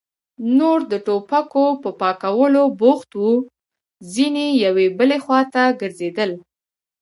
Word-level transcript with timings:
نور 0.57 0.79
د 0.91 0.93
ټوپکو 1.05 1.65
په 1.83 1.89
پاکولو 2.01 2.63
بوخت 2.79 3.09
وو، 3.19 3.33
ځينې 4.13 4.45
يوې 4.65 4.87
بلې 4.97 5.17
خواته 5.23 5.63
ګرځېدل. 5.81 6.31